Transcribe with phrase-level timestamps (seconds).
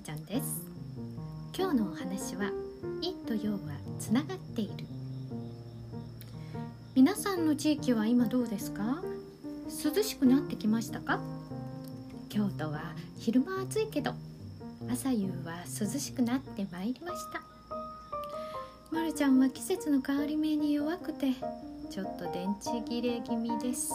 [0.00, 0.62] ちゃんです。
[1.56, 2.50] 今日のお話は
[3.02, 3.58] 陰と陽は
[3.98, 4.86] つながっている。
[6.94, 9.02] 皆さんの地域は今どうですか？
[9.84, 11.20] 涼しくなってきましたか？
[12.30, 14.14] 京都は昼間暑いけど
[14.90, 17.42] 朝夕は涼しくなってまいりました。
[18.90, 21.34] まるちゃんは季節の変わり目に弱くて
[21.90, 23.92] ちょっと電池切れ気味です。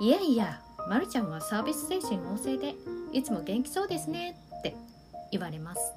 [0.00, 2.74] いやいやまるちゃんはサービス精神旺盛で
[3.12, 4.74] いつも元気そうですねって
[5.30, 5.94] 言われます。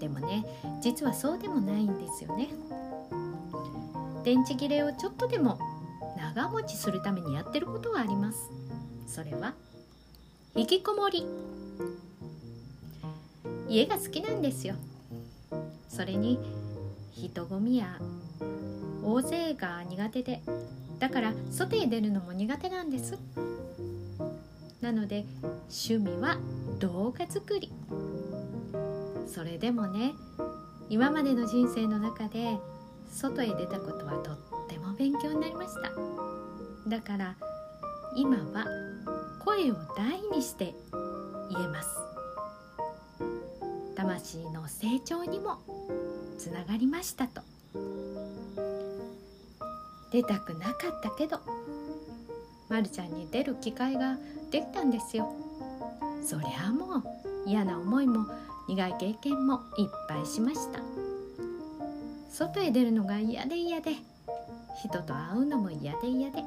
[0.00, 0.44] でもね
[0.80, 2.48] 実はそうでもないんですよね。
[4.24, 5.58] 電池切れをちょっとでも
[6.16, 8.50] 長持ちするためにやってることはあります。
[9.06, 9.54] それは
[10.54, 11.26] 引きこもり。
[13.68, 14.74] 家が好きなんですよ。
[15.88, 16.38] それに
[17.12, 17.98] 人混みや
[19.02, 20.42] 大勢が苦手で。
[20.98, 23.18] だから外へ出るのも苦手なんです。
[24.82, 25.24] なので
[25.70, 26.36] 趣味は
[26.80, 27.72] 動画作り。
[29.26, 30.12] それでもね
[30.90, 32.58] 今までの人生の中で
[33.10, 34.36] 外へ出たことはとっ
[34.68, 35.92] ても勉強になりました。
[36.88, 37.36] だから
[38.16, 38.66] 今は
[39.44, 40.74] 声を大にして
[41.50, 41.88] 言えます。
[43.94, 45.60] 魂の成長にも
[46.38, 47.40] つながりましたと。
[50.10, 51.40] 出たくなかったけど
[52.72, 54.16] まるちゃんに出る機会が
[54.50, 55.30] できたんですよ。
[56.24, 57.04] そりゃあもう
[57.44, 58.24] 嫌な思いも
[58.66, 60.80] 苦い経験もいっぱいしました。
[62.30, 63.96] 外へ出るのが嫌で嫌で
[64.82, 66.42] 人と会うのも嫌で嫌で。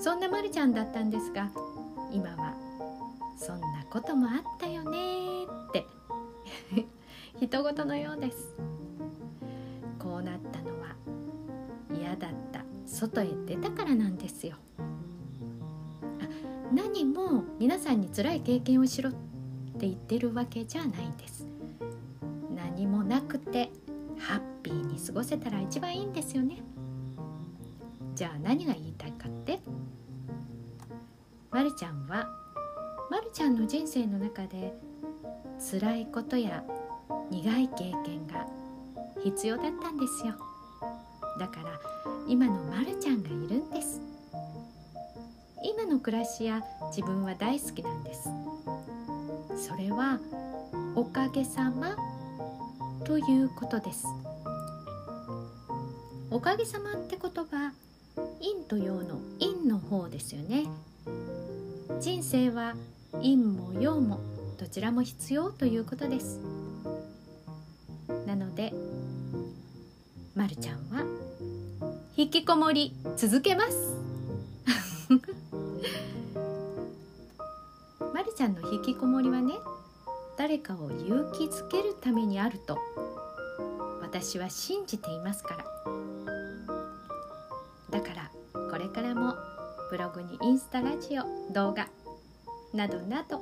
[0.00, 1.50] そんなまるちゃんだったんですが
[2.10, 2.54] 今は
[3.36, 5.84] そんなこともあったよねって
[7.46, 8.56] 人事のようです。
[9.98, 10.96] こうなったのは
[11.94, 12.64] 嫌だった。
[12.86, 14.56] 外へ出たからなんですよ。
[16.74, 21.46] 何も皆さんに辛い経験をしろって言ってるわけじゃないんです。
[22.52, 23.70] 何もなくて
[24.18, 26.62] ハッピーに過ごせたら一番いいんですよね。
[28.16, 29.60] じゃあ何が言いたいかって？
[31.52, 32.28] まるちゃんは
[33.08, 34.74] まるちゃんの人生の中で
[35.70, 36.64] 辛いことや
[37.30, 38.48] 苦い経験が
[39.22, 40.34] 必要だったんですよ。
[41.38, 41.80] だから
[42.26, 44.00] 今のまるちゃんがいるんです。
[45.64, 48.28] 今の暮らしや自分は大好きなんです。
[49.56, 50.20] それは
[50.94, 51.96] おかげさま
[53.04, 54.06] ということです。
[56.30, 57.72] おかげさまって言葉
[58.40, 60.66] 陰と陽の陰の方ですよね。
[61.98, 62.74] 人生は
[63.12, 64.20] 陰も陽も
[64.58, 66.40] どちらも必要ということです。
[68.26, 68.74] なので
[70.34, 71.06] まるちゃんは
[72.16, 74.03] 引きこもり続けます。
[78.36, 79.54] ちゃんの引きこもりはね
[80.36, 82.78] 誰かを勇気づけるためにあると
[84.02, 85.64] 私は信じていますから。
[87.90, 88.30] だから
[88.70, 89.34] これからも
[89.90, 91.88] ブログにインスタラジオ動画
[92.72, 93.40] などなど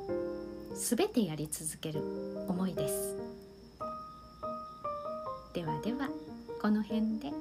[0.75, 2.03] 全てやり続ける
[2.49, 3.17] 思いです。
[5.55, 6.09] ではでは
[6.61, 7.33] この辺で。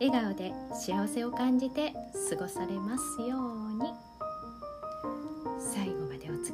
[0.00, 1.92] 笑顔で幸せを感じて
[2.30, 4.11] 過ごされますように。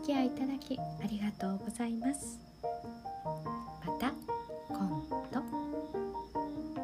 [0.08, 2.40] 付き合いいただきありがとうございます。
[3.84, 4.14] また
[4.70, 4.88] 今
[5.30, 5.42] 度。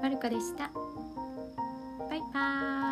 [0.02, 0.70] まるこでした。
[2.10, 2.83] バイバーイ。